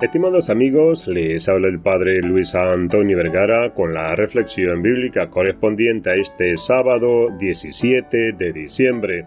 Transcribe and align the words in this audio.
Estimados 0.00 0.48
amigos, 0.48 1.08
les 1.08 1.48
habla 1.48 1.66
el 1.66 1.80
Padre 1.80 2.22
Luis 2.22 2.54
Antonio 2.54 3.16
Vergara 3.16 3.74
con 3.74 3.92
la 3.92 4.14
reflexión 4.14 4.80
bíblica 4.80 5.28
correspondiente 5.28 6.08
a 6.08 6.14
este 6.14 6.56
sábado 6.56 7.36
17 7.36 8.34
de 8.38 8.52
diciembre. 8.52 9.26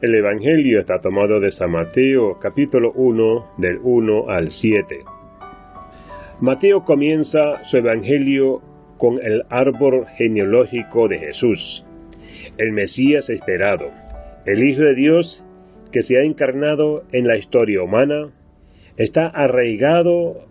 El 0.00 0.16
Evangelio 0.16 0.80
está 0.80 1.00
tomado 1.00 1.38
de 1.38 1.52
San 1.52 1.70
Mateo 1.70 2.36
capítulo 2.40 2.90
1 2.96 3.52
del 3.58 3.78
1 3.80 4.28
al 4.28 4.50
7. 4.50 5.04
Mateo 6.40 6.84
comienza 6.84 7.62
su 7.66 7.76
Evangelio 7.76 8.60
con 8.98 9.24
el 9.24 9.44
árbol 9.50 10.06
genealógico 10.16 11.06
de 11.06 11.20
Jesús, 11.20 11.84
el 12.58 12.72
Mesías 12.72 13.30
esperado, 13.30 13.86
el 14.46 14.64
Hijo 14.64 14.82
de 14.82 14.96
Dios 14.96 15.44
que 15.92 16.02
se 16.02 16.18
ha 16.18 16.24
encarnado 16.24 17.04
en 17.12 17.28
la 17.28 17.36
historia 17.36 17.84
humana 17.84 18.32
está 18.96 19.26
arraigado 19.26 20.46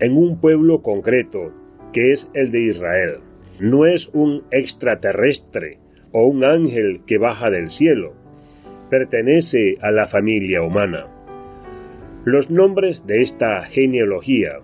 en 0.00 0.16
un 0.16 0.40
pueblo 0.40 0.82
concreto, 0.82 1.52
que 1.92 2.12
es 2.12 2.28
el 2.34 2.50
de 2.50 2.60
Israel. 2.60 3.16
No 3.60 3.86
es 3.86 4.08
un 4.12 4.44
extraterrestre 4.50 5.78
o 6.12 6.26
un 6.26 6.44
ángel 6.44 7.02
que 7.06 7.18
baja 7.18 7.50
del 7.50 7.70
cielo. 7.70 8.14
Pertenece 8.90 9.76
a 9.80 9.90
la 9.90 10.08
familia 10.08 10.62
humana. 10.62 11.06
Los 12.24 12.50
nombres 12.50 13.06
de 13.06 13.22
esta 13.22 13.64
genealogía 13.64 14.58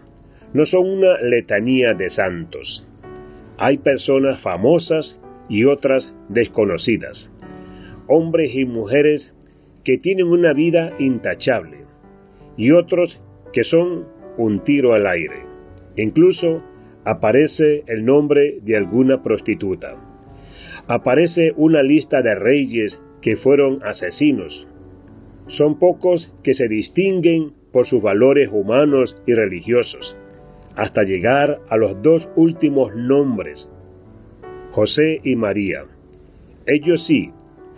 no 0.55 0.65
son 0.65 0.89
una 0.89 1.21
letanía 1.21 1.95
de 1.95 2.11
santos. 2.11 2.87
Hay 3.59 3.79
personas 3.79 4.41
famosas 4.41 5.21
y 5.49 5.65
otras 5.65 6.15
desconocidas. 6.29 7.31
Hombres 8.07 8.55
y 8.55 8.65
mujeres 8.65 9.35
que 9.85 9.99
tienen 9.99 10.27
una 10.27 10.53
vida 10.53 10.93
intachable 10.99 11.78
y 12.59 12.73
otros 12.73 13.19
que 13.55 13.65
son 13.65 14.07
un 14.37 14.63
tiro 14.65 14.93
al 14.93 15.07
aire. 15.07 15.45
Incluso 15.97 16.63
aparece 17.05 17.85
el 17.87 18.05
nombre 18.05 18.59
de 18.63 18.77
alguna 18.77 19.23
prostituta. 19.23 19.97
Aparece 20.87 21.53
una 21.57 21.83
lista 21.83 22.21
de 22.21 22.35
reyes 22.35 23.01
que 23.23 23.37
fueron 23.37 23.83
asesinos. 23.83 24.67
Son 25.47 25.79
pocos 25.79 26.33
que 26.43 26.53
se 26.53 26.69
distinguen 26.69 27.53
por 27.73 27.87
sus 27.87 28.03
valores 28.03 28.51
humanos 28.53 29.17
y 29.27 29.35
religiosos, 29.35 30.17
hasta 30.77 31.03
llegar 31.03 31.61
a 31.69 31.77
los 31.77 32.03
dos 32.03 32.29
últimos 32.37 32.95
nombres, 32.95 33.69
José 34.73 35.21
y 35.25 35.37
María. 35.37 35.85
Ellos 36.67 37.07
sí 37.07 37.33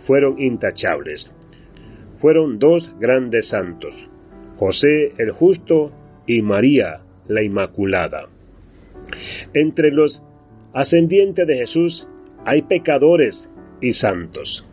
fueron 0.05 0.39
intachables. 0.39 1.33
Fueron 2.19 2.59
dos 2.59 2.93
grandes 2.99 3.49
santos. 3.49 4.10
José 4.61 5.13
el 5.17 5.31
justo 5.31 5.91
y 6.27 6.43
María 6.43 6.99
la 7.27 7.41
Inmaculada. 7.41 8.27
Entre 9.55 9.89
los 9.89 10.21
ascendientes 10.71 11.47
de 11.47 11.55
Jesús 11.55 12.07
hay 12.45 12.61
pecadores 12.61 13.49
y 13.81 13.93
santos. 13.93 14.63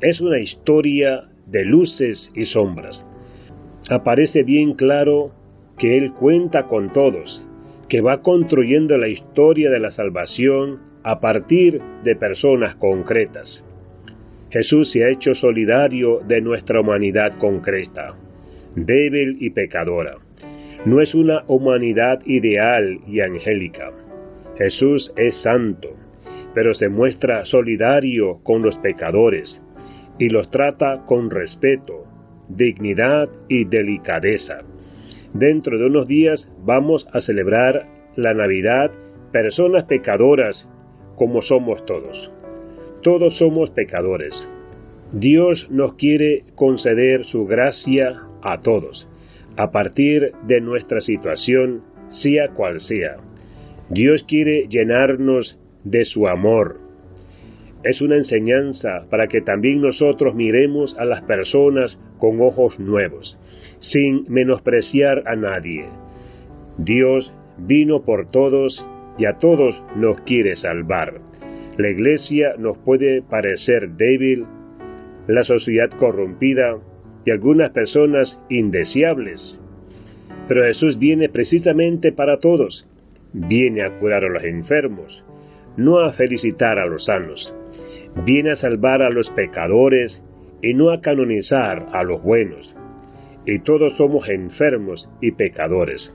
Es 0.00 0.20
una 0.20 0.38
historia 0.38 1.24
de 1.44 1.64
luces 1.64 2.30
y 2.36 2.44
sombras. 2.44 3.04
Aparece 3.90 4.44
bien 4.44 4.74
claro 4.74 5.32
que 5.76 5.98
Él 5.98 6.12
cuenta 6.12 6.68
con 6.68 6.92
todos, 6.92 7.44
que 7.88 8.02
va 8.02 8.22
construyendo 8.22 8.96
la 8.96 9.08
historia 9.08 9.70
de 9.70 9.80
la 9.80 9.90
salvación 9.90 10.78
a 11.02 11.18
partir 11.18 11.82
de 12.04 12.14
personas 12.14 12.76
concretas. 12.76 13.64
Jesús 14.50 14.92
se 14.92 15.02
ha 15.02 15.08
hecho 15.08 15.34
solidario 15.34 16.20
de 16.20 16.40
nuestra 16.40 16.80
humanidad 16.80 17.36
concreta 17.38 18.14
débil 18.76 19.38
y 19.40 19.50
pecadora. 19.50 20.18
No 20.84 21.00
es 21.00 21.14
una 21.14 21.42
humanidad 21.48 22.20
ideal 22.26 23.00
y 23.06 23.20
angélica. 23.20 23.90
Jesús 24.58 25.12
es 25.16 25.42
santo, 25.42 25.88
pero 26.54 26.74
se 26.74 26.88
muestra 26.88 27.44
solidario 27.44 28.38
con 28.44 28.62
los 28.62 28.78
pecadores 28.78 29.60
y 30.18 30.28
los 30.28 30.50
trata 30.50 31.04
con 31.06 31.30
respeto, 31.30 32.04
dignidad 32.48 33.28
y 33.48 33.64
delicadeza. 33.64 34.60
Dentro 35.32 35.78
de 35.78 35.86
unos 35.86 36.06
días 36.06 36.50
vamos 36.64 37.06
a 37.12 37.20
celebrar 37.20 37.86
la 38.16 38.32
Navidad 38.32 38.90
personas 39.32 39.84
pecadoras 39.84 40.68
como 41.16 41.42
somos 41.42 41.84
todos. 41.84 42.30
Todos 43.02 43.36
somos 43.38 43.70
pecadores. 43.70 44.46
Dios 45.12 45.66
nos 45.70 45.94
quiere 45.94 46.44
conceder 46.54 47.24
su 47.24 47.46
gracia 47.46 48.22
a 48.52 48.60
todos, 48.60 49.08
a 49.56 49.70
partir 49.70 50.32
de 50.46 50.60
nuestra 50.60 51.00
situación, 51.00 51.82
sea 52.08 52.48
cual 52.48 52.80
sea. 52.80 53.16
Dios 53.90 54.24
quiere 54.26 54.66
llenarnos 54.68 55.58
de 55.84 56.04
su 56.04 56.26
amor. 56.28 56.80
Es 57.84 58.00
una 58.00 58.16
enseñanza 58.16 59.06
para 59.10 59.28
que 59.28 59.40
también 59.40 59.80
nosotros 59.80 60.34
miremos 60.34 60.96
a 60.98 61.04
las 61.04 61.22
personas 61.22 61.98
con 62.18 62.40
ojos 62.40 62.78
nuevos, 62.80 63.38
sin 63.78 64.24
menospreciar 64.28 65.22
a 65.26 65.36
nadie. 65.36 65.86
Dios 66.78 67.32
vino 67.58 68.02
por 68.02 68.30
todos 68.30 68.84
y 69.18 69.26
a 69.26 69.38
todos 69.38 69.80
nos 69.96 70.20
quiere 70.22 70.56
salvar. 70.56 71.20
La 71.78 71.90
iglesia 71.90 72.54
nos 72.58 72.78
puede 72.78 73.22
parecer 73.22 73.90
débil, 73.90 74.46
la 75.28 75.44
sociedad 75.44 75.90
corrompida, 75.98 76.78
y 77.26 77.32
algunas 77.32 77.72
personas 77.72 78.40
indeseables. 78.48 79.60
Pero 80.48 80.64
Jesús 80.64 80.98
viene 80.98 81.28
precisamente 81.28 82.12
para 82.12 82.38
todos. 82.38 82.88
Viene 83.32 83.82
a 83.82 83.98
curar 83.98 84.24
a 84.24 84.28
los 84.28 84.44
enfermos, 84.44 85.24
no 85.76 85.98
a 85.98 86.12
felicitar 86.12 86.78
a 86.78 86.86
los 86.86 87.04
sanos. 87.04 87.52
Viene 88.24 88.52
a 88.52 88.56
salvar 88.56 89.02
a 89.02 89.10
los 89.10 89.28
pecadores 89.30 90.22
y 90.62 90.72
no 90.72 90.90
a 90.90 91.00
canonizar 91.00 91.88
a 91.92 92.02
los 92.04 92.22
buenos. 92.22 92.74
Y 93.44 93.58
todos 93.58 93.96
somos 93.96 94.28
enfermos 94.28 95.08
y 95.20 95.32
pecadores. 95.32 96.12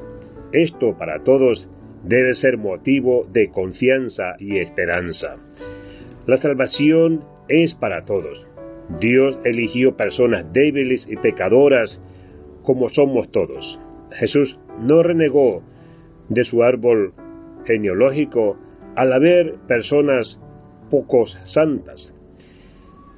Esto 0.53 0.97
para 0.97 1.19
todos 1.19 1.69
debe 2.03 2.33
ser 2.35 2.57
motivo 2.57 3.27
de 3.31 3.51
confianza 3.51 4.35
y 4.39 4.57
esperanza. 4.57 5.35
La 6.25 6.38
salvación 6.38 7.23
es 7.47 7.75
para 7.75 8.03
todos. 8.03 8.50
Dios 9.00 9.40
eligió 9.46 9.96
personas 9.96 10.52
débiles 10.53 11.07
y 11.09 11.16
pecadoras 11.16 12.02
como 12.63 12.90
somos 12.90 13.31
todos. 13.31 13.79
Jesús 14.12 14.59
no 14.79 15.03
renegó 15.03 15.63
de 16.29 16.44
su 16.44 16.63
árbol 16.63 17.13
genealógico 17.66 18.57
al 18.96 19.13
haber 19.13 19.56
personas 19.68 20.41
pocos 20.90 21.38
santas. 21.46 22.13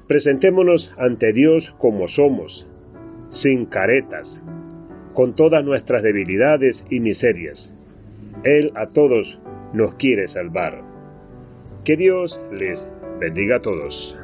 Presentémonos 0.06 0.92
ante 0.98 1.32
Dios 1.32 1.74
como 1.78 2.08
somos, 2.08 2.66
sin 3.30 3.66
caretas, 3.66 4.40
con 5.14 5.34
todas 5.34 5.64
nuestras 5.64 6.02
debilidades 6.02 6.84
y 6.90 7.00
miserias. 7.00 7.74
Él 8.44 8.72
a 8.74 8.88
todos 8.88 9.38
nos 9.72 9.94
quiere 9.96 10.28
salvar. 10.28 10.82
Que 11.84 11.96
Dios 11.96 12.38
les 12.52 12.86
bendiga 13.18 13.56
a 13.56 13.60
todos. 13.60 14.18